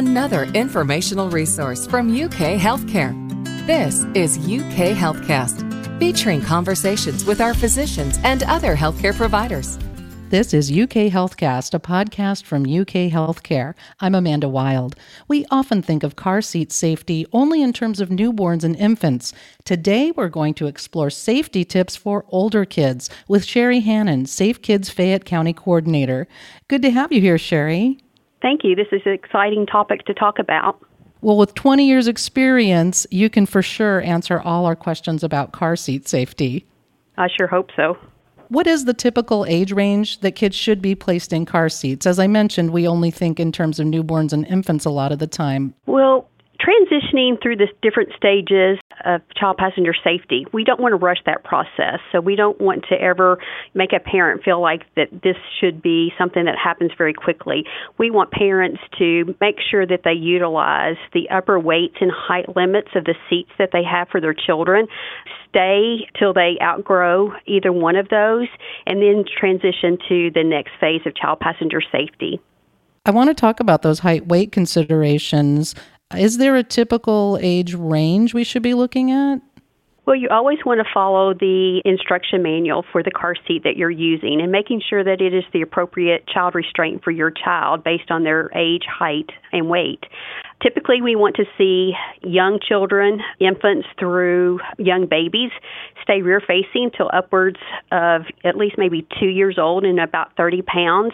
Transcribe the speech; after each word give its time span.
another 0.00 0.44
informational 0.54 1.28
resource 1.28 1.86
from 1.86 2.08
UK 2.08 2.56
Healthcare. 2.58 3.12
This 3.66 4.02
is 4.14 4.38
UK 4.38 4.96
Healthcast, 4.96 5.98
featuring 5.98 6.40
conversations 6.40 7.26
with 7.26 7.42
our 7.42 7.52
physicians 7.52 8.18
and 8.24 8.42
other 8.44 8.74
healthcare 8.74 9.14
providers. 9.14 9.78
This 10.30 10.54
is 10.54 10.70
UK 10.70 11.12
Healthcast, 11.12 11.74
a 11.74 11.78
podcast 11.78 12.44
from 12.44 12.62
UK 12.62 13.12
Healthcare. 13.12 13.74
I'm 14.00 14.14
Amanda 14.14 14.48
Wild. 14.48 14.96
We 15.28 15.44
often 15.50 15.82
think 15.82 16.02
of 16.02 16.16
car 16.16 16.40
seat 16.40 16.72
safety 16.72 17.26
only 17.34 17.60
in 17.60 17.74
terms 17.74 18.00
of 18.00 18.08
newborns 18.08 18.64
and 18.64 18.76
infants. 18.76 19.34
Today, 19.66 20.12
we're 20.12 20.30
going 20.30 20.54
to 20.54 20.66
explore 20.66 21.10
safety 21.10 21.62
tips 21.62 21.94
for 21.94 22.24
older 22.28 22.64
kids 22.64 23.10
with 23.28 23.44
Sherri 23.44 23.80
Hannan, 23.80 24.24
Safe 24.24 24.62
Kids 24.62 24.88
Fayette 24.88 25.26
County 25.26 25.52
Coordinator. 25.52 26.26
Good 26.68 26.80
to 26.80 26.90
have 26.90 27.12
you 27.12 27.20
here, 27.20 27.36
Sherri. 27.36 27.98
Thank 28.42 28.64
you. 28.64 28.74
This 28.74 28.88
is 28.92 29.02
an 29.04 29.12
exciting 29.12 29.66
topic 29.66 30.04
to 30.06 30.14
talk 30.14 30.38
about. 30.38 30.80
Well, 31.20 31.36
with 31.36 31.54
20 31.54 31.86
years' 31.86 32.08
experience, 32.08 33.06
you 33.10 33.28
can 33.28 33.44
for 33.44 33.60
sure 33.60 34.00
answer 34.00 34.40
all 34.40 34.64
our 34.64 34.76
questions 34.76 35.22
about 35.22 35.52
car 35.52 35.76
seat 35.76 36.08
safety. 36.08 36.66
I 37.18 37.28
sure 37.36 37.46
hope 37.46 37.68
so. 37.76 37.98
What 38.48 38.66
is 38.66 38.86
the 38.86 38.94
typical 38.94 39.44
age 39.46 39.70
range 39.70 40.20
that 40.20 40.32
kids 40.32 40.56
should 40.56 40.80
be 40.80 40.94
placed 40.94 41.32
in 41.32 41.44
car 41.44 41.68
seats? 41.68 42.06
As 42.06 42.18
I 42.18 42.26
mentioned, 42.26 42.70
we 42.70 42.88
only 42.88 43.10
think 43.10 43.38
in 43.38 43.52
terms 43.52 43.78
of 43.78 43.86
newborns 43.86 44.32
and 44.32 44.46
infants 44.46 44.84
a 44.84 44.90
lot 44.90 45.12
of 45.12 45.18
the 45.18 45.26
time. 45.26 45.74
Well, 45.86 46.29
transitioning 46.60 47.40
through 47.42 47.56
the 47.56 47.68
different 47.82 48.10
stages 48.16 48.78
of 49.04 49.22
child 49.34 49.56
passenger 49.56 49.94
safety, 50.04 50.46
we 50.52 50.62
don't 50.62 50.80
want 50.80 50.92
to 50.92 50.96
rush 50.96 51.18
that 51.26 51.42
process. 51.42 52.00
So 52.12 52.20
we 52.20 52.36
don't 52.36 52.60
want 52.60 52.84
to 52.90 53.00
ever 53.00 53.38
make 53.74 53.92
a 53.92 54.00
parent 54.00 54.44
feel 54.44 54.60
like 54.60 54.82
that 54.96 55.08
this 55.22 55.36
should 55.58 55.80
be 55.82 56.12
something 56.18 56.44
that 56.44 56.56
happens 56.62 56.92
very 56.96 57.14
quickly. 57.14 57.64
We 57.98 58.10
want 58.10 58.30
parents 58.30 58.80
to 58.98 59.34
make 59.40 59.56
sure 59.70 59.86
that 59.86 60.00
they 60.04 60.12
utilize 60.12 60.96
the 61.14 61.30
upper 61.30 61.58
weights 61.58 61.96
and 62.00 62.10
height 62.12 62.54
limits 62.54 62.88
of 62.94 63.04
the 63.04 63.14
seats 63.28 63.50
that 63.58 63.70
they 63.72 63.82
have 63.82 64.08
for 64.08 64.20
their 64.20 64.34
children. 64.34 64.86
Stay 65.48 66.06
till 66.18 66.32
they 66.32 66.58
outgrow 66.62 67.32
either 67.46 67.72
one 67.72 67.96
of 67.96 68.08
those 68.08 68.48
and 68.86 69.00
then 69.02 69.24
transition 69.24 69.98
to 70.08 70.30
the 70.34 70.44
next 70.44 70.72
phase 70.78 71.00
of 71.06 71.16
child 71.16 71.40
passenger 71.40 71.80
safety. 71.80 72.40
I 73.06 73.12
want 73.12 73.30
to 73.30 73.34
talk 73.34 73.60
about 73.60 73.80
those 73.82 74.00
height 74.00 74.26
weight 74.26 74.52
considerations. 74.52 75.74
Is 76.16 76.38
there 76.38 76.56
a 76.56 76.64
typical 76.64 77.38
age 77.40 77.74
range 77.74 78.34
we 78.34 78.44
should 78.44 78.62
be 78.62 78.74
looking 78.74 79.10
at? 79.10 79.40
Well, 80.06 80.16
you 80.16 80.28
always 80.28 80.58
want 80.66 80.80
to 80.80 80.92
follow 80.92 81.34
the 81.34 81.82
instruction 81.84 82.42
manual 82.42 82.84
for 82.90 83.00
the 83.00 83.12
car 83.12 83.34
seat 83.46 83.62
that 83.62 83.76
you're 83.76 83.90
using 83.90 84.40
and 84.40 84.50
making 84.50 84.82
sure 84.88 85.04
that 85.04 85.20
it 85.20 85.32
is 85.32 85.44
the 85.52 85.62
appropriate 85.62 86.26
child 86.26 86.56
restraint 86.56 87.04
for 87.04 87.12
your 87.12 87.30
child 87.30 87.84
based 87.84 88.10
on 88.10 88.24
their 88.24 88.50
age, 88.56 88.82
height, 88.90 89.30
and 89.52 89.68
weight. 89.68 90.02
Typically, 90.62 91.00
we 91.00 91.14
want 91.14 91.36
to 91.36 91.44
see 91.56 91.92
young 92.22 92.58
children, 92.60 93.20
infants 93.38 93.86
through 94.00 94.58
young 94.78 95.06
babies, 95.06 95.52
stay 96.02 96.22
rear 96.22 96.40
facing 96.40 96.90
till 96.96 97.10
upwards 97.12 97.60
of 97.92 98.22
at 98.42 98.56
least 98.56 98.76
maybe 98.78 99.06
two 99.20 99.28
years 99.28 99.58
old 99.58 99.84
and 99.84 100.00
about 100.00 100.34
30 100.36 100.62
pounds. 100.62 101.12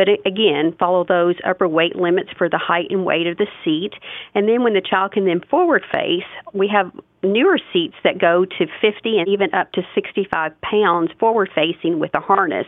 But 0.00 0.08
again, 0.24 0.74
follow 0.78 1.04
those 1.04 1.34
upper 1.44 1.68
weight 1.68 1.94
limits 1.94 2.30
for 2.38 2.48
the 2.48 2.56
height 2.56 2.86
and 2.88 3.04
weight 3.04 3.26
of 3.26 3.36
the 3.36 3.46
seat. 3.62 3.92
And 4.34 4.48
then 4.48 4.62
when 4.62 4.72
the 4.72 4.80
child 4.80 5.12
can 5.12 5.26
then 5.26 5.42
forward 5.50 5.82
face, 5.92 6.24
we 6.54 6.68
have 6.68 6.90
newer 7.22 7.58
seats 7.70 7.96
that 8.02 8.18
go 8.18 8.46
to 8.46 8.66
50 8.80 9.18
and 9.18 9.28
even 9.28 9.52
up 9.52 9.72
to 9.72 9.82
65 9.94 10.58
pounds 10.62 11.10
forward 11.20 11.50
facing 11.54 11.98
with 11.98 12.14
a 12.14 12.20
harness. 12.20 12.64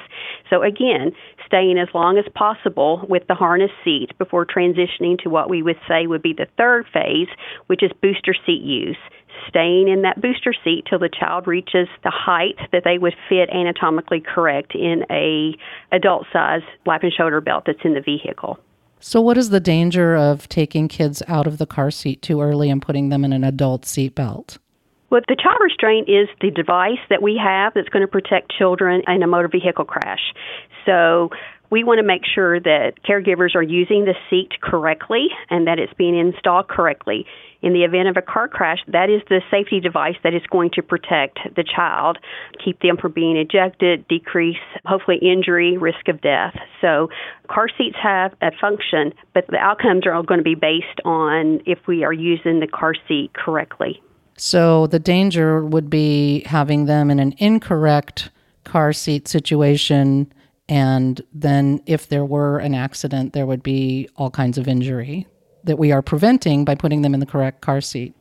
So 0.51 0.63
again, 0.63 1.13
staying 1.47 1.79
as 1.79 1.89
long 1.95 2.19
as 2.19 2.27
possible 2.35 3.07
with 3.09 3.27
the 3.29 3.35
harness 3.35 3.71
seat 3.83 4.11
before 4.19 4.45
transitioning 4.45 5.19
to 5.23 5.31
what 5.31 5.49
we 5.49 5.63
would 5.63 5.81
say 5.89 6.07
would 6.07 6.21
be 6.21 6.35
the 6.35 6.49
third 6.59 6.85
phase, 6.93 7.29
which 7.69 7.83
is 7.83 7.93
booster 8.03 8.35
seat 8.45 8.61
use 8.61 8.99
staying 9.49 9.89
in 9.89 10.03
that 10.03 10.21
booster 10.21 10.55
seat 10.65 10.85
till 10.89 10.99
the 10.99 11.09
child 11.09 11.47
reaches 11.47 11.89
the 12.05 12.11
height 12.11 12.57
that 12.73 12.83
they 12.85 12.99
would 12.99 13.15
fit 13.29 13.49
anatomically 13.51 14.21
correct 14.21 14.75
in 14.75 15.05
a 15.11 15.55
adult 15.95 16.27
size 16.33 16.63
lap 16.87 17.03
and 17.03 17.13
shoulder 17.13 17.41
belt 17.41 17.65
that's 17.67 17.85
in 17.85 17.95
the 17.95 18.01
vehicle. 18.01 18.59
So 19.01 19.21
what 19.21 19.37
is 19.37 19.51
the 19.51 19.61
danger 19.61 20.17
of 20.17 20.49
taking 20.49 20.87
kids 20.87 21.23
out 21.27 21.47
of 21.47 21.59
the 21.59 21.67
car 21.67 21.91
seat 21.91 22.23
too 22.23 22.41
early 22.41 22.71
and 22.71 22.81
putting 22.81 23.09
them 23.09 23.25
in 23.25 23.33
an 23.33 23.43
adult 23.43 23.85
seat 23.85 24.15
belt? 24.15 24.59
Well, 25.11 25.21
the 25.29 25.37
child 25.37 25.59
restraint 25.61 26.09
is 26.09 26.29
the 26.41 26.51
device 26.51 27.03
that 27.11 27.21
we 27.21 27.39
have 27.43 27.75
that's 27.75 27.89
going 27.89 28.01
to 28.01 28.11
protect 28.11 28.53
children 28.57 29.03
in 29.07 29.23
a 29.23 29.27
motor 29.27 29.49
vehicle 29.49 29.85
crash. 29.85 30.33
So 30.87 31.31
we 31.69 31.85
want 31.85 31.99
to 31.99 32.03
make 32.03 32.23
sure 32.25 32.61
that 32.61 33.03
caregivers 33.03 33.55
are 33.55 33.63
using 33.63 34.05
the 34.05 34.15
seat 34.31 34.61
correctly 34.61 35.29
and 35.51 35.67
that 35.67 35.79
it's 35.79 35.93
being 35.95 36.19
installed 36.19 36.69
correctly. 36.69 37.27
In 37.63 37.73
the 37.73 37.85
event 37.85 38.09
of 38.09 38.17
a 38.17 38.23
car 38.23 38.49
crash, 38.49 38.79
that 38.89 39.09
is 39.09 39.23
the 39.29 39.41
safety 39.51 39.79
device 39.79 40.17
that 40.25 40.35
is 40.35 40.43
going 40.51 40.71
to 40.75 40.83
protect 40.83 41.39
the 41.55 41.63
child, 41.65 42.19
keep 42.63 42.81
them 42.81 42.97
from 42.97 43.13
being 43.13 43.37
ejected, 43.37 44.07
decrease 44.09 44.57
hopefully 44.85 45.19
injury, 45.19 45.79
risk 45.79 46.09
of 46.09 46.21
death. 46.21 46.55
So 46.81 47.09
car 47.49 47.69
seats 47.79 47.97
have 48.03 48.35
a 48.43 48.51
function, 48.61 49.13
but 49.33 49.47
the 49.47 49.59
outcomes 49.59 50.07
are 50.07 50.13
all 50.13 50.25
going 50.25 50.41
to 50.41 50.45
be 50.45 50.57
based 50.57 51.01
on 51.05 51.61
if 51.65 51.79
we 51.87 52.03
are 52.03 52.13
using 52.13 52.59
the 52.59 52.67
car 52.67 52.95
seat 53.07 53.33
correctly. 53.35 54.03
So 54.37 54.89
the 54.89 54.99
danger 54.99 55.65
would 55.65 55.89
be 55.89 56.43
having 56.47 56.87
them 56.87 57.11
in 57.11 57.21
an 57.21 57.35
incorrect 57.39 58.31
car 58.65 58.93
seat 58.93 59.29
situation 59.29 60.33
and 60.69 61.21
then, 61.35 61.83
if 61.87 62.09
there 62.09 62.25
were 62.25 62.59
an 62.59 62.75
accident, 62.75 63.35
there 63.35 63.45
would 63.45 63.63
be 63.63 64.09
all 64.17 64.31
kinds 64.31 64.57
of 64.57 64.69
injury 64.69 65.27
that 65.65 65.79
we 65.79 65.93
are 65.93 66.03
preventing 66.03 66.65
by 66.65 66.75
putting 66.75 67.03
them 67.03 67.15
in 67.15 67.21
the 67.21 67.27
correct 67.27 67.61
car 67.61 67.81
seat. 67.81 68.15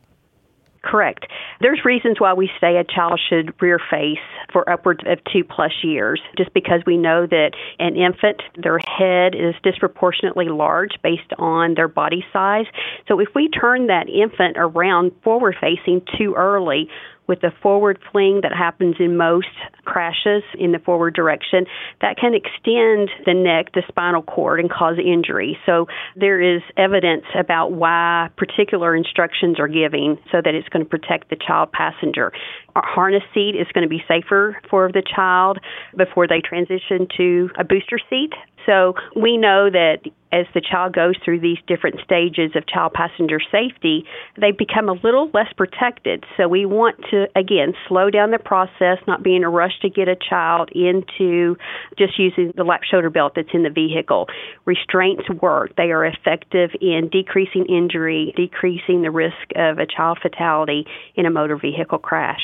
Correct. 0.83 1.27
There's 1.59 1.85
reasons 1.85 2.19
why 2.19 2.33
we 2.33 2.49
say 2.59 2.77
a 2.77 2.83
child 2.83 3.21
should 3.29 3.53
rear 3.61 3.79
face 3.91 4.17
for 4.51 4.67
upwards 4.67 5.01
of 5.05 5.19
two 5.31 5.43
plus 5.43 5.71
years, 5.83 6.19
just 6.37 6.51
because 6.55 6.81
we 6.87 6.97
know 6.97 7.27
that 7.27 7.51
an 7.77 7.95
infant, 7.95 8.41
their 8.57 8.79
head 8.79 9.35
is 9.35 9.53
disproportionately 9.63 10.49
large 10.49 10.93
based 11.03 11.33
on 11.37 11.75
their 11.75 11.87
body 11.87 12.25
size. 12.33 12.65
So 13.07 13.19
if 13.19 13.29
we 13.35 13.47
turn 13.49 13.87
that 13.87 14.09
infant 14.09 14.57
around 14.57 15.11
forward 15.23 15.55
facing 15.61 16.01
too 16.17 16.33
early, 16.35 16.89
with 17.27 17.41
the 17.41 17.51
forward 17.61 17.99
fling 18.11 18.41
that 18.43 18.51
happens 18.51 18.95
in 18.99 19.15
most 19.15 19.47
crashes 19.85 20.43
in 20.57 20.71
the 20.71 20.79
forward 20.79 21.13
direction, 21.13 21.65
that 22.01 22.17
can 22.17 22.33
extend 22.33 23.09
the 23.25 23.33
neck, 23.33 23.73
the 23.73 23.83
spinal 23.87 24.21
cord, 24.21 24.59
and 24.59 24.69
cause 24.69 24.97
injury. 24.97 25.57
So 25.65 25.87
there 26.15 26.41
is 26.41 26.61
evidence 26.77 27.25
about 27.37 27.71
why 27.71 28.29
particular 28.37 28.95
instructions 28.95 29.59
are 29.59 29.67
given 29.67 30.17
so 30.31 30.41
that 30.43 30.53
it's 30.55 30.67
going 30.69 30.83
to 30.85 30.89
protect 30.89 31.29
the 31.29 31.37
child 31.37 31.71
passenger. 31.71 32.31
A 32.75 32.81
harness 32.81 33.23
seat 33.33 33.55
is 33.55 33.67
going 33.73 33.83
to 33.83 33.89
be 33.89 34.03
safer 34.07 34.57
for 34.69 34.91
the 34.91 35.03
child 35.03 35.59
before 35.95 36.27
they 36.27 36.41
transition 36.41 37.07
to 37.17 37.49
a 37.57 37.63
booster 37.63 37.99
seat. 38.09 38.33
So 38.65 38.95
we 39.15 39.37
know 39.37 39.69
that 39.69 39.99
as 40.31 40.45
the 40.53 40.61
child 40.61 40.93
goes 40.93 41.15
through 41.23 41.39
these 41.39 41.57
different 41.67 41.99
stages 42.03 42.51
of 42.55 42.67
child 42.67 42.93
passenger 42.93 43.39
safety, 43.51 44.05
they 44.39 44.51
become 44.51 44.89
a 44.89 44.93
little 44.93 45.29
less 45.33 45.51
protected. 45.57 46.23
So 46.37 46.47
we 46.47 46.65
want 46.65 46.97
to, 47.11 47.27
again, 47.35 47.73
slow 47.87 48.09
down 48.09 48.31
the 48.31 48.39
process, 48.39 48.97
not 49.07 49.23
be 49.23 49.35
in 49.35 49.43
a 49.43 49.49
rush 49.49 49.79
to 49.81 49.89
get 49.89 50.07
a 50.07 50.15
child 50.15 50.69
into 50.73 51.57
just 51.97 52.17
using 52.17 52.53
the 52.55 52.63
lap 52.63 52.81
shoulder 52.83 53.09
belt 53.09 53.33
that's 53.35 53.53
in 53.53 53.63
the 53.63 53.69
vehicle. 53.69 54.27
Restraints 54.65 55.29
work. 55.41 55.75
They 55.75 55.91
are 55.91 56.05
effective 56.05 56.71
in 56.79 57.09
decreasing 57.11 57.65
injury, 57.65 58.33
decreasing 58.35 59.01
the 59.01 59.11
risk 59.11 59.35
of 59.55 59.79
a 59.79 59.85
child 59.85 60.19
fatality 60.21 60.85
in 61.15 61.25
a 61.25 61.31
motor 61.31 61.57
vehicle 61.57 61.99
crash. 61.99 62.41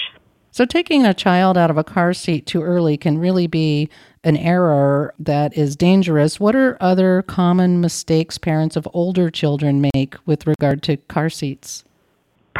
So, 0.58 0.66
taking 0.66 1.06
a 1.06 1.14
child 1.14 1.56
out 1.56 1.70
of 1.70 1.78
a 1.78 1.84
car 1.84 2.16
seat 2.16 2.48
too 2.48 2.64
early 2.64 2.98
can 2.98 3.20
really 3.20 3.46
be 3.46 3.90
an 4.24 4.36
error 4.36 5.14
that 5.20 5.56
is 5.56 5.76
dangerous. 5.76 6.40
What 6.40 6.56
are 6.56 6.80
other 6.82 7.22
common 7.22 7.80
mistakes 7.80 8.40
parents 8.40 8.76
of 8.76 8.88
older 8.92 9.30
children 9.30 9.88
make 9.94 10.16
with 10.26 10.48
regard 10.48 10.82
to 10.82 10.98
car 10.98 11.30
seats? 11.30 11.84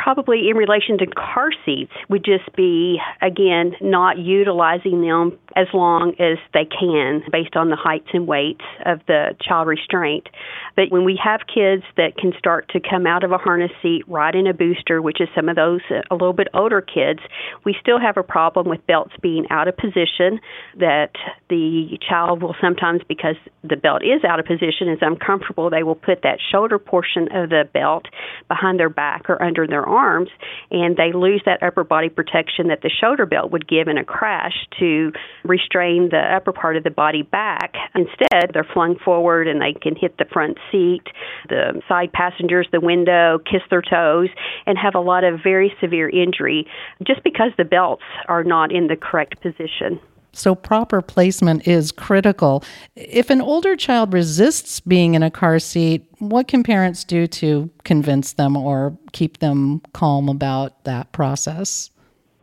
Probably 0.04 0.50
in 0.50 0.58
relation 0.58 0.98
to 1.00 1.08
car 1.08 1.50
seats 1.66 1.92
would 2.10 2.24
just 2.24 2.56
be 2.56 3.00
again 3.22 3.74
not 3.82 4.18
utilizing 4.18 5.02
them 5.02 5.38
as 5.56 5.68
long 5.74 6.14
as 6.20 6.38
they 6.54 6.66
can 6.66 7.24
based 7.32 7.56
on 7.56 7.70
the 7.70 7.76
heights 7.76 8.08
and 8.14 8.28
weights 8.28 8.64
of 8.86 9.00
the 9.08 9.36
child 9.42 9.68
restraint. 9.68 10.30
But 10.76 10.92
when 10.92 11.04
we 11.04 11.20
have 11.24 11.42
kids 11.52 11.84
that 11.98 12.16
can 12.16 12.34
start 12.38 12.70
to 12.70 12.80
come 12.80 13.08
out 13.08 13.24
of 13.24 13.32
a 13.32 13.38
harness 13.38 13.72
seat 13.82 14.04
right 14.08 14.34
in 14.36 14.46
a 14.46 14.54
booster, 14.54 15.02
which 15.02 15.20
is 15.20 15.28
some 15.36 15.50
of 15.50 15.56
those 15.56 15.82
uh, 15.90 16.02
a 16.12 16.16
little 16.16 16.34
bit 16.34 16.48
older 16.54 16.82
kids, 16.82 17.20
we 17.66 17.76
still 17.82 18.00
have 18.00 18.18
a 18.18 18.24
problem 18.24 18.70
with 18.70 18.86
belts 18.86 19.14
being 19.22 19.48
out 19.50 19.68
of 19.68 19.76
position 19.76 20.40
that 20.78 21.12
the 21.50 21.98
child 22.08 22.44
will 22.44 22.56
sometimes 22.62 23.02
because 23.08 23.36
the 23.64 23.76
belt 23.76 24.04
is 24.04 24.24
out 24.24 24.40
of 24.40 24.46
position 24.46 24.90
is 24.90 25.00
uncomfortable, 25.02 25.72
they 25.72 25.84
will 25.84 25.96
put 25.96 26.22
that 26.22 26.38
shoulder 26.52 26.78
portion 26.78 27.24
of 27.34 27.50
the 27.50 27.64
belt 27.74 28.06
behind 28.48 28.80
their 28.80 28.90
back 28.90 29.28
or 29.28 29.42
under 29.42 29.66
their 29.66 29.87
arms 29.88 30.30
and 30.72 30.98
they 30.98 31.12
lose 31.14 31.42
that 31.46 31.62
upper 31.64 31.84
body 31.84 32.10
protection 32.10 32.68
that 32.68 32.82
the 32.82 32.90
shoulder 32.90 33.26
belt 33.26 33.52
would 33.52 33.68
give 33.68 33.88
in 33.88 33.98
a 33.98 34.04
crash 34.04 34.68
to 34.80 35.12
restrain 35.44 36.10
the 36.10 36.20
upper 36.36 36.52
part 36.52 36.78
of 36.78 36.84
the 36.84 36.90
body 36.90 37.24
back. 37.24 37.74
Instead, 37.96 38.52
they're 38.54 38.68
flung 38.74 38.98
forward 39.04 39.48
and 39.48 39.62
they 39.62 39.74
can 39.74 39.96
hit 39.96 40.18
the 40.18 40.26
front 40.26 40.58
seat, 40.72 41.04
the 41.50 41.82
side 41.88 42.12
passengers, 42.12 42.68
the 42.72 42.82
window, 42.82 43.40
kiss 43.40 43.62
their 43.70 43.82
toes, 43.82 44.30
and 44.66 44.78
have 44.78 44.96
a 44.96 45.00
lot 45.00 45.24
of 45.24 45.40
very 45.44 45.74
severe 45.82 46.10
injury 46.10 46.68
just 47.06 47.24
because 47.24 47.52
the 47.58 47.66
belts 47.66 48.04
are 48.28 48.44
not 48.44 48.72
in 48.72 48.88
the 48.88 48.96
correct 48.96 49.42
position. 49.42 50.00
So, 50.34 50.54
proper 50.54 51.02
placement 51.02 51.68
is 51.68 51.92
critical. 51.92 52.64
If 52.96 53.30
an 53.30 53.42
older 53.42 53.76
child 53.76 54.14
resists 54.14 54.80
being 54.80 55.16
in 55.16 55.24
a 55.24 55.32
car 55.32 55.58
seat, 55.58 56.06
what 56.20 56.48
can 56.48 56.64
parents 56.64 57.04
do 57.04 57.26
to 57.28 57.70
convince 57.84 58.34
them 58.34 58.56
or 58.56 58.98
keep 59.14 59.40
them 59.40 59.82
calm 59.94 60.30
about 60.30 60.84
that 60.84 61.12
process? 61.12 61.90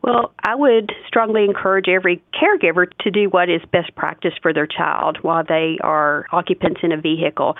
Well, 0.04 0.34
I 0.38 0.54
would 0.54 0.92
strongly 1.08 1.44
encourage 1.44 1.86
every 1.88 2.22
caregiver 2.34 2.84
to 3.00 3.10
do 3.10 3.30
what 3.30 3.48
is 3.48 3.62
best 3.72 3.96
practice 3.96 4.34
for 4.42 4.52
their 4.52 4.66
child 4.66 5.16
while 5.22 5.44
they 5.48 5.78
are 5.82 6.26
occupants 6.30 6.80
in 6.82 6.92
a 6.92 7.00
vehicle, 7.00 7.56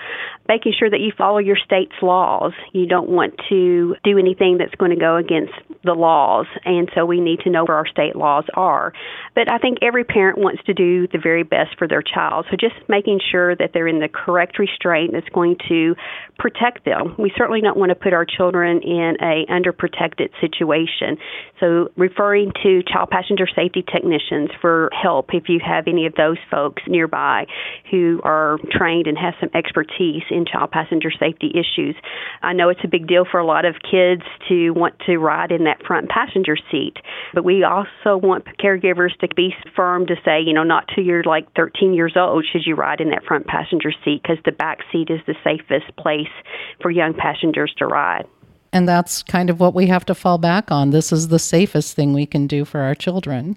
making 0.47 0.73
sure 0.77 0.87
that 0.87 0.99
you 0.99 1.11
follow 1.17 1.39
your 1.39 1.55
state's 1.55 1.95
laws. 2.03 2.53
You 2.71 2.85
don't 2.85 3.09
want 3.09 3.33
to 3.49 3.95
do 4.03 4.19
anything 4.19 4.59
that's 4.59 4.75
going 4.75 4.91
to 4.91 4.95
go 4.95 5.15
against 5.15 5.53
the 5.83 5.93
laws, 5.93 6.45
and 6.65 6.87
so 6.93 7.03
we 7.03 7.19
need 7.19 7.39
to 7.45 7.49
know 7.49 7.65
where 7.65 7.77
our 7.77 7.87
state 7.87 8.15
laws 8.15 8.45
are. 8.53 8.93
But 9.33 9.49
I 9.49 9.57
think 9.57 9.79
every 9.81 10.03
parent 10.03 10.37
wants 10.37 10.61
to 10.65 10.75
do 10.75 11.07
the 11.07 11.17
very 11.17 11.41
best 11.41 11.75
for 11.79 11.87
their 11.87 12.03
child, 12.03 12.45
so 12.51 12.57
just 12.57 12.75
making 12.87 13.21
sure 13.31 13.55
that 13.55 13.71
they're 13.73 13.87
in 13.87 14.01
the 14.01 14.07
correct 14.07 14.59
restraint 14.59 15.13
that's 15.13 15.29
going 15.29 15.57
to 15.69 15.95
protect 16.37 16.85
them. 16.85 17.15
We 17.17 17.33
certainly 17.35 17.61
don't 17.61 17.77
want 17.77 17.89
to 17.89 17.95
put 17.95 18.13
our 18.13 18.25
children 18.25 18.83
in 18.83 19.17
a 19.19 19.51
underprotected 19.51 20.29
situation. 20.39 21.17
So 21.59 21.89
referring 21.97 22.34
to 22.63 22.83
child 22.83 23.09
passenger 23.09 23.47
safety 23.55 23.83
technicians 23.83 24.49
for 24.59 24.89
help 24.91 25.33
if 25.33 25.47
you 25.47 25.59
have 25.65 25.87
any 25.87 26.05
of 26.05 26.13
those 26.15 26.37
folks 26.51 26.83
nearby 26.87 27.45
who 27.89 28.19
are 28.23 28.57
trained 28.71 29.07
and 29.07 29.17
have 29.17 29.33
some 29.39 29.49
expertise 29.55 30.23
in 30.29 30.45
child 30.45 30.71
passenger 30.71 31.09
safety 31.11 31.51
issues. 31.53 31.95
I 32.41 32.53
know 32.53 32.69
it's 32.69 32.83
a 32.83 32.87
big 32.87 33.07
deal 33.07 33.25
for 33.29 33.39
a 33.39 33.45
lot 33.45 33.63
of 33.63 33.75
kids 33.75 34.23
to 34.49 34.71
want 34.71 34.95
to 35.05 35.17
ride 35.17 35.51
in 35.51 35.63
that 35.63 35.85
front 35.85 36.09
passenger 36.09 36.57
seat, 36.69 36.95
but 37.33 37.45
we 37.45 37.63
also 37.63 38.17
want 38.17 38.45
caregivers 38.61 39.17
to 39.19 39.27
be 39.35 39.53
firm 39.75 40.05
to 40.07 40.15
say, 40.25 40.41
you 40.41 40.53
know, 40.53 40.63
not 40.63 40.89
till 40.93 41.03
you're 41.03 41.23
like 41.23 41.47
13 41.55 41.93
years 41.93 42.13
old 42.17 42.45
should 42.51 42.65
you 42.65 42.75
ride 42.75 42.99
in 42.99 43.11
that 43.11 43.23
front 43.23 43.47
passenger 43.47 43.91
seat 44.03 44.21
because 44.21 44.37
the 44.43 44.51
back 44.51 44.79
seat 44.91 45.09
is 45.09 45.21
the 45.25 45.35
safest 45.43 45.95
place 45.97 46.33
for 46.81 46.91
young 46.91 47.13
passengers 47.13 47.73
to 47.77 47.85
ride. 47.85 48.25
And 48.75 48.89
that's 48.89 49.23
kind 49.23 49.49
of 49.49 49.61
what 49.61 49.73
we 49.73 49.87
have 49.87 50.03
to 50.07 50.13
fall 50.13 50.37
back 50.37 50.69
on. 50.69 50.89
This 50.89 51.13
is 51.13 51.29
the 51.29 51.39
safest 51.39 51.95
thing 51.95 52.11
we 52.11 52.25
can 52.25 52.45
do 52.45 52.65
for 52.65 52.81
our 52.81 52.93
children. 52.93 53.55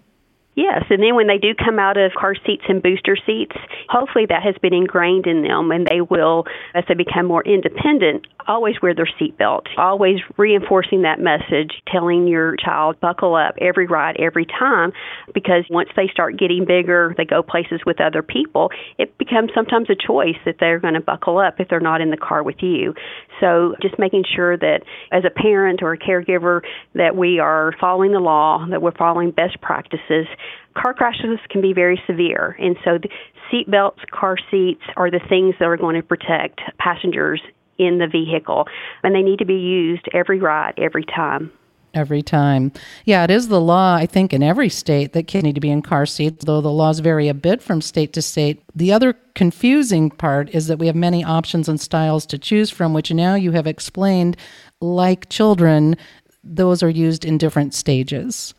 Yes, 0.59 0.83
and 0.91 1.01
then 1.01 1.15
when 1.15 1.29
they 1.29 1.39
do 1.39 1.55
come 1.55 1.79
out 1.79 1.97
of 1.97 2.11
car 2.19 2.35
seats 2.45 2.65
and 2.69 2.83
booster 2.83 3.17
seats, 3.25 3.55
hopefully 3.89 4.27
that 4.29 4.43
has 4.43 4.57
been 4.61 4.75
ingrained 4.75 5.29
in 5.29 5.43
them 5.43 5.71
and 5.71 5.87
they 5.87 6.01
will, 6.01 6.47
as 6.75 6.83
they 6.89 6.95
become 6.95 7.27
more 7.27 7.45
independent, 7.45 8.27
always 8.49 8.75
wear 8.83 8.93
their 8.93 9.09
seatbelt. 9.21 9.67
Always 9.77 10.17
reinforcing 10.37 11.03
that 11.03 11.21
message, 11.21 11.71
telling 11.87 12.27
your 12.27 12.57
child, 12.57 12.99
buckle 12.99 13.37
up 13.37 13.55
every 13.61 13.87
ride, 13.87 14.17
every 14.19 14.47
time, 14.47 14.93
because 15.33 15.63
once 15.71 15.91
they 15.95 16.09
start 16.09 16.37
getting 16.37 16.65
bigger, 16.65 17.15
they 17.17 17.25
go 17.25 17.41
places 17.41 17.81
with 17.87 18.01
other 18.01 18.23
people, 18.23 18.71
it 18.99 19.17
becomes 19.17 19.53
sometimes 19.55 19.89
a 19.91 19.95
choice 19.95 20.39
that 20.45 20.57
they're 20.59 20.81
going 20.81 20.95
to 20.95 21.01
buckle 21.01 21.39
up 21.39 21.61
if 21.61 21.69
they're 21.69 21.79
not 21.79 22.01
in 22.01 22.11
the 22.11 22.17
car 22.17 22.43
with 22.43 22.57
you. 22.63 22.95
So 23.39 23.77
just 23.81 23.97
making 23.97 24.25
sure 24.35 24.57
that 24.57 24.81
as 25.13 25.23
a 25.25 25.31
parent 25.31 25.85
or 25.85 25.93
a 25.93 25.99
caregiver 25.99 26.63
that 26.97 27.15
we 27.15 27.39
are 27.39 27.73
following 27.81 28.11
the 28.11 28.19
law, 28.19 28.67
that 28.71 28.83
we're 28.83 28.91
following 28.91 29.31
best 29.31 29.61
practices 29.61 30.27
car 30.75 30.95
crashes 30.95 31.39
can 31.51 31.61
be 31.61 31.73
very 31.73 32.01
severe, 32.07 32.57
and 32.59 32.77
so 32.85 32.99
the 32.99 33.09
seat 33.51 33.71
belts, 33.71 34.01
car 34.11 34.37
seats 34.51 34.83
are 34.97 35.11
the 35.11 35.21
things 35.29 35.55
that 35.59 35.67
are 35.67 35.77
going 35.77 35.97
to 35.97 36.03
protect 36.03 36.61
passengers 36.79 37.41
in 37.79 37.99
the 37.99 38.07
vehicle, 38.07 38.67
and 39.03 39.15
they 39.15 39.23
need 39.23 39.39
to 39.39 39.45
be 39.45 39.55
used 39.55 40.07
every 40.13 40.39
ride, 40.39 40.75
every 40.79 41.05
time. 41.05 41.51
Every 41.95 42.23
time. 42.23 42.73
Yeah, 43.07 43.25
it 43.25 43.31
is 43.31 43.49
the 43.49 43.61
law, 43.61 43.95
I 43.95 44.05
think, 44.05 44.35
in 44.35 44.43
every 44.43 44.69
state 44.69 45.15
that 45.15 45.27
kids 45.27 45.45
need 45.45 45.55
to 45.55 45.61
be 45.61 45.71
in 45.71 45.81
car 45.81 46.05
seats, 46.05 46.45
though 46.45 46.61
the 46.61 46.71
laws 46.71 46.99
vary 46.99 47.29
a 47.29 47.35
bit 47.35 47.63
from 47.63 47.81
state 47.81 48.13
to 48.13 48.23
state. 48.23 48.63
The 48.75 48.93
other 48.93 49.15
confusing 49.35 50.11
part 50.11 50.51
is 50.55 50.67
that 50.67 50.79
we 50.79 50.87
have 50.87 50.97
many 50.97 51.25
options 51.25 51.69
and 51.69 51.81
styles 51.81 52.27
to 52.27 52.39
choose 52.39 52.71
from, 52.71 52.93
which 52.93 53.11
now 53.11 53.37
you 53.37 53.53
have 53.53 53.67
explained, 53.67 54.37
like 54.81 55.31
children, 55.31 55.97
those 56.45 56.83
are 56.83 56.91
used 56.91 57.25
in 57.25 57.39
different 57.39 57.73
stages. 57.75 58.55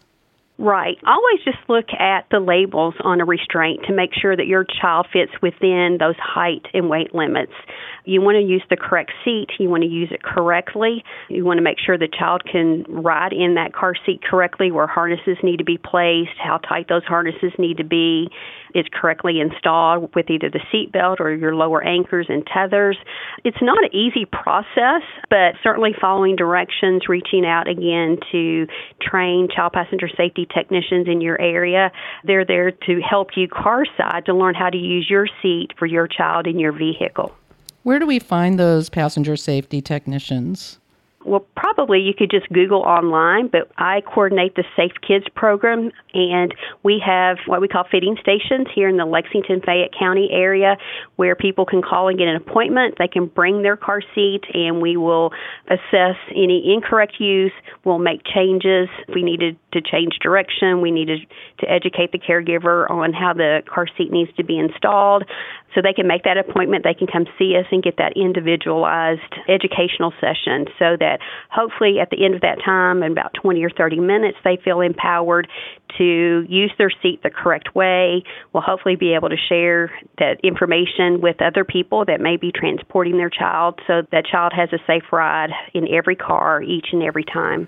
Right. 0.60 0.98
Always 1.08 1.40
just 1.46 1.58
look 1.70 1.88
at 1.98 2.26
the 2.32 2.42
labels 2.42 2.94
on 3.02 3.22
a 3.22 3.26
restraint 3.26 3.86
to 3.88 3.94
make 3.94 4.10
sure 4.14 4.36
that 4.36 4.46
your 4.46 4.66
child 4.66 5.08
fits 5.12 5.32
within 5.42 5.96
those 6.02 6.18
height 6.20 6.66
and 6.74 6.90
weight 6.90 7.16
limits. 7.16 7.54
You 8.06 8.22
want 8.22 8.36
to 8.36 8.42
use 8.42 8.64
the 8.70 8.78
correct 8.78 9.12
seat. 9.24 9.48
You 9.60 9.70
want 9.70 9.84
to 9.84 9.90
use 9.90 10.10
it 10.12 10.24
correctly. 10.24 11.04
You 11.30 11.46
want 11.46 11.58
to 11.58 11.64
make 11.64 11.78
sure 11.80 11.98
the 11.98 12.08
child 12.08 12.44
can 12.50 12.84
ride 12.88 13.34
in 13.34 13.56
that 13.56 13.74
car 13.74 13.94
seat 14.06 14.22
correctly, 14.24 14.72
where 14.72 14.88
harnesses 14.88 15.38
need 15.44 15.58
to 15.58 15.64
be 15.64 15.78
placed, 15.78 16.38
how 16.38 16.58
tight 16.58 16.88
those 16.90 17.04
harnesses 17.04 17.52
need 17.58 17.78
to 17.78 17.84
be, 17.84 18.30
is 18.76 18.86
correctly 18.94 19.40
installed 19.40 20.14
with 20.16 20.30
either 20.30 20.50
the 20.50 20.62
seat 20.72 20.92
belt 20.92 21.20
or 21.20 21.34
your 21.34 21.56
lower 21.56 21.84
anchors 21.84 22.28
and 22.30 22.46
tethers. 22.46 22.98
It's 23.44 23.62
not 23.62 23.84
an 23.84 23.96
easy 23.96 24.26
process, 24.26 25.02
but 25.30 25.56
certainly 25.64 25.92
following 26.00 26.36
directions, 26.36 27.04
reaching 27.10 27.46
out 27.46 27.68
again 27.68 28.18
to 28.32 28.68
train 29.02 29.48
child 29.54 29.74
passenger 29.74 30.10
safety 30.16 30.48
technicians 30.54 31.08
in 31.08 31.22
your 31.22 31.40
area. 31.40 31.92
They're 32.24 32.46
there 32.46 32.72
to 32.72 33.02
help 33.02 33.30
you 33.36 33.48
car 33.48 33.86
side 33.98 34.26
to 34.26 34.34
learn 34.34 34.56
how 34.56 34.70
to 34.70 34.78
use 34.78 35.08
your 35.10 35.28
seat 35.42 35.70
for 35.78 35.86
your 35.86 36.08
child 36.08 36.48
in 36.48 36.60
your 36.60 36.72
vehicle. 36.72 37.36
Where 37.84 38.00
do 38.00 38.06
we 38.06 38.20
find 38.20 38.60
those 38.60 38.90
passenger 38.90 39.38
safety 39.38 39.82
technicians? 39.82 40.79
Well, 41.30 41.46
probably 41.56 42.00
you 42.00 42.16
could 42.18 42.32
just 42.32 42.50
Google 42.50 42.82
online, 42.82 43.50
but 43.50 43.70
I 43.78 44.02
coordinate 44.02 44.56
the 44.56 44.64
Safe 44.76 44.94
Kids 45.08 45.26
program, 45.36 45.92
and 46.16 46.56
we 46.82 47.00
have 47.06 47.38
what 47.46 47.62
we 47.62 47.68
call 47.68 47.84
fitting 47.92 48.18
stations 48.20 48.66
here 48.74 48.90
in 48.90 48.98
the 48.98 49.06
Lexington 49.06 49.62
Fayette 49.62 49.92
County 49.98 50.30
area 50.32 50.76
where 51.18 51.36
people 51.36 51.68
can 51.68 51.84
call 51.84 52.08
and 52.08 52.18
get 52.18 52.28
an 52.28 52.36
appointment. 52.36 52.96
They 52.98 53.08
can 53.08 53.28
bring 53.28 53.62
their 53.62 53.78
car 53.78 54.02
seat, 54.16 54.42
and 54.56 54.82
we 54.82 54.98
will 54.98 55.32
assess 55.68 56.18
any 56.32 56.74
incorrect 56.74 57.18
use. 57.20 57.54
We'll 57.84 58.00
make 58.00 58.22
changes. 58.26 58.90
If 59.08 59.14
we 59.14 59.22
needed 59.22 59.56
to 59.74 59.82
change 59.82 60.18
direction, 60.24 60.82
we 60.82 60.90
needed 60.90 61.28
to 61.60 61.70
educate 61.70 62.12
the 62.12 62.18
caregiver 62.18 62.90
on 62.90 63.14
how 63.14 63.34
the 63.34 63.62
car 63.72 63.86
seat 63.96 64.12
needs 64.12 64.32
to 64.38 64.44
be 64.44 64.58
installed 64.58 65.26
so 65.76 65.82
they 65.82 65.94
can 65.94 66.08
make 66.08 66.24
that 66.24 66.38
appointment. 66.38 66.84
They 66.84 66.96
can 66.96 67.06
come 67.06 67.26
see 67.38 67.56
us 67.56 67.66
and 67.72 67.84
get 67.84 67.98
that 67.98 68.14
individualized 68.16 69.36
educational 69.48 70.12
session 70.20 70.66
so 70.80 70.98
that 70.98 71.19
hopefully 71.52 72.00
at 72.00 72.10
the 72.10 72.24
end 72.24 72.36
of 72.36 72.42
that 72.42 72.58
time, 72.64 73.04
in 73.04 73.12
about 73.12 73.34
20 73.34 73.64
or 73.64 73.70
30 73.70 74.00
minutes, 74.00 74.38
they 74.44 74.58
feel 74.64 74.82
empowered 74.82 75.48
to 75.98 76.46
use 76.48 76.72
their 76.78 76.92
seat 77.02 77.22
the 77.24 77.30
correct 77.30 77.76
way. 77.76 78.24
We'll 78.54 78.64
hopefully 78.64 78.96
be 78.96 79.14
able 79.14 79.30
to 79.30 79.38
share 79.38 79.92
that 80.18 80.40
information 80.44 81.22
with 81.22 81.42
other 81.42 81.64
people 81.64 82.06
that 82.06 82.22
may 82.22 82.38
be 82.38 82.52
transporting 82.52 83.18
their 83.18 83.30
child 83.30 83.80
so 83.88 84.04
that 84.12 84.26
child 84.26 84.54
has 84.56 84.70
a 84.74 84.80
safe 84.86 85.12
ride 85.12 85.50
in 85.74 85.88
every 85.94 86.16
car 86.16 86.62
each 86.62 86.88
and 86.92 87.04
every 87.04 87.24
time. 87.24 87.68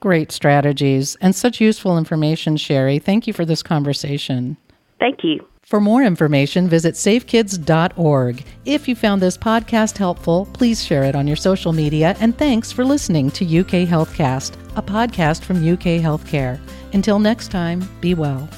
Great 0.00 0.32
strategies 0.32 1.16
and 1.20 1.36
such 1.36 1.60
useful 1.60 1.98
information, 1.98 2.56
Sherri. 2.56 2.98
Thank 2.98 3.26
you 3.26 3.34
for 3.34 3.44
this 3.44 3.62
conversation. 3.62 4.56
Thank 5.00 5.24
you. 5.24 5.44
For 5.64 5.80
more 5.80 6.02
information, 6.02 6.68
visit 6.68 6.94
safekids.org. 6.94 8.44
If 8.64 8.88
you 8.88 8.96
found 8.96 9.22
this 9.22 9.38
podcast 9.38 9.96
helpful, 9.96 10.48
please 10.52 10.84
share 10.84 11.04
it 11.04 11.14
on 11.14 11.26
your 11.26 11.36
social 11.36 11.72
media. 11.72 12.16
And 12.18 12.36
thanks 12.36 12.72
for 12.72 12.84
listening 12.84 13.30
to 13.32 13.44
UK 13.44 13.88
Healthcast, 13.88 14.54
a 14.76 14.82
podcast 14.82 15.42
from 15.42 15.58
UK 15.58 16.02
Healthcare. 16.02 16.60
Until 16.92 17.18
next 17.18 17.52
time, 17.52 17.88
be 18.00 18.14
well. 18.14 18.48